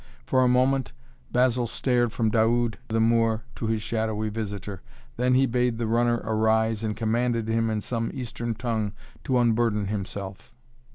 [0.25, 0.93] For a moment
[1.31, 4.81] Basil stared from Daoud the Moor to his shadowy visitor,
[5.15, 8.93] then he bade the runner arise and commanded him in some Eastern tongue
[9.25, 10.51] to unburden himself.